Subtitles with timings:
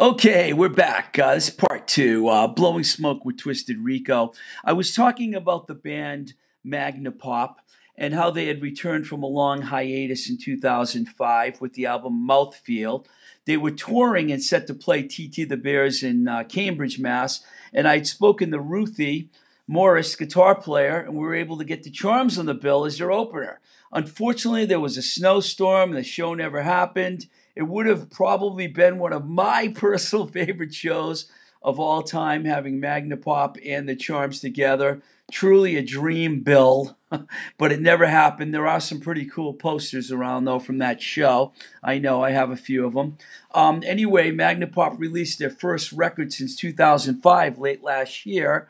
[0.00, 1.18] Okay, we're back.
[1.18, 4.32] Uh, this is part two, uh, Blowing Smoke with Twisted Rico.
[4.64, 6.32] I was talking about the band
[6.66, 7.56] Magnapop
[7.98, 13.04] and how they had returned from a long hiatus in 2005 with the album Mouthfeel.
[13.44, 17.44] They were touring and set to play TT the Bears in uh, Cambridge, Mass.
[17.70, 19.28] And I'd spoken to Ruthie
[19.66, 22.96] Morris, guitar player, and we were able to get the Charms on the bill as
[22.96, 23.60] their opener.
[23.92, 27.26] Unfortunately, there was a snowstorm, and the show never happened.
[27.60, 31.30] It would have probably been one of my personal favorite shows
[31.62, 35.02] of all time, having Magnapop and the Charms together.
[35.30, 36.96] Truly a dream bill,
[37.58, 38.54] but it never happened.
[38.54, 41.52] There are some pretty cool posters around, though, from that show.
[41.82, 43.18] I know I have a few of them.
[43.54, 48.68] Um, anyway, Magnapop released their first record since 2005, late last year,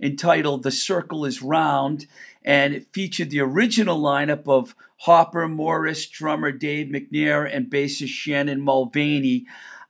[0.00, 2.06] entitled The Circle is Round,
[2.44, 8.60] and it featured the original lineup of Hopper, Morris, drummer Dave McNair, and bassist Shannon
[8.60, 9.46] Mulvaney.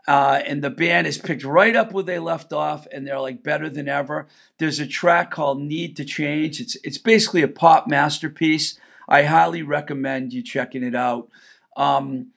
[0.07, 3.43] Uh, and the band is picked right up where they left off, and they're like
[3.43, 4.27] better than ever.
[4.59, 8.79] There's a track called "Need to Change." It's it's basically a pop masterpiece.
[9.07, 11.29] I highly recommend you checking it out.
[11.77, 12.29] Um,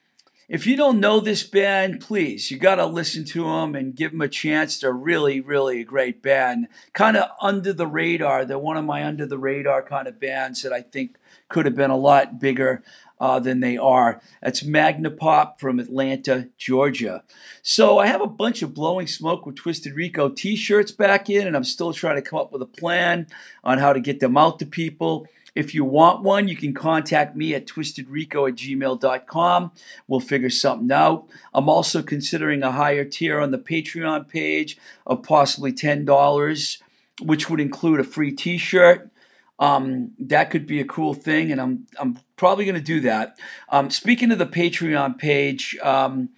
[0.52, 4.10] if you don't know this band, please, you got to listen to them and give
[4.10, 4.78] them a chance.
[4.78, 6.68] They're really, really a great band.
[6.92, 8.44] Kind of under the radar.
[8.44, 11.16] They're one of my under the radar kind of bands that I think
[11.48, 12.82] could have been a lot bigger
[13.18, 14.20] uh, than they are.
[14.42, 17.24] That's Magnapop from Atlanta, Georgia.
[17.62, 21.46] So I have a bunch of Blowing Smoke with Twisted Rico t shirts back in,
[21.46, 23.26] and I'm still trying to come up with a plan
[23.64, 25.26] on how to get them out to people.
[25.54, 29.72] If you want one, you can contact me at twistedrico at gmail.com.
[30.08, 31.26] We'll figure something out.
[31.52, 36.78] I'm also considering a higher tier on the Patreon page of possibly $10,
[37.20, 39.10] which would include a free t shirt.
[39.58, 43.38] Um, that could be a cool thing, and I'm, I'm probably going to do that.
[43.68, 46.30] Um, speaking of the Patreon page, um,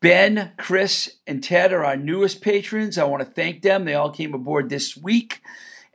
[0.00, 2.98] Ben, Chris, and Ted are our newest patrons.
[2.98, 3.84] I want to thank them.
[3.84, 5.40] They all came aboard this week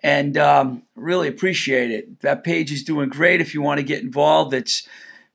[0.03, 2.19] and um, really appreciate it.
[2.21, 3.41] That page is doing great.
[3.41, 4.87] If you want to get involved, it's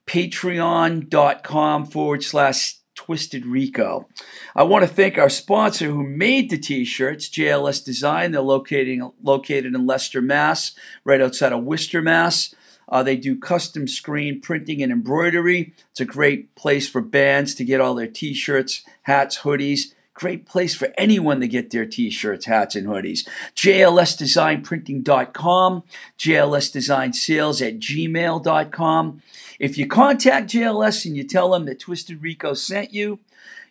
[0.07, 4.07] patreon.com forward slash Twisted Rico.
[4.55, 8.33] I want to thank our sponsor who made the t-shirts, JLS Design.
[8.33, 10.73] They're located, located in Leicester, Mass,
[11.05, 12.55] right outside of Worcester, Mass.
[12.89, 15.73] Uh, they do custom screen printing and embroidery.
[15.91, 20.73] It's a great place for bands to get all their t-shirts, hats, hoodies, Great place
[20.73, 23.29] for anyone to get their t shirts, hats, and hoodies.
[23.57, 25.83] JLSDesignPrinting.com,
[26.17, 29.23] JLSDesignSales at gmail.com.
[29.59, 33.19] If you contact JLS and you tell them that Twisted Rico sent you,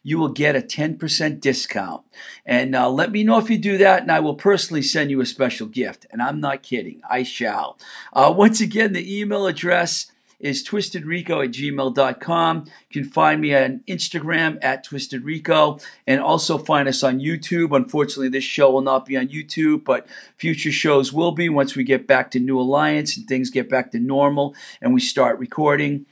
[0.03, 2.03] you will get a 10% discount.
[2.45, 5.21] And uh, let me know if you do that, and I will personally send you
[5.21, 6.05] a special gift.
[6.11, 7.79] And I'm not kidding, I shall.
[8.11, 12.65] Uh, once again, the email address is twistedrico at gmail.com.
[12.89, 17.75] You can find me on Instagram at twistedrico and also find us on YouTube.
[17.75, 21.83] Unfortunately, this show will not be on YouTube, but future shows will be once we
[21.83, 26.05] get back to New Alliance and things get back to normal and we start recording.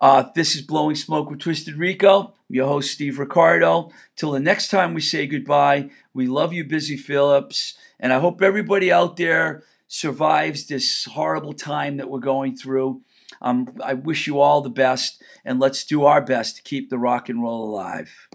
[0.00, 2.32] Uh, this is Blowing Smoke with Twisted Rico.
[2.48, 3.90] I'm your host, Steve Ricardo.
[4.16, 8.40] Till the next time we say goodbye, we love you, Busy Phillips, and I hope
[8.40, 13.02] everybody out there survives this horrible time that we're going through.
[13.42, 16.98] Um, I wish you all the best, and let's do our best to keep the
[16.98, 18.28] rock and roll alive.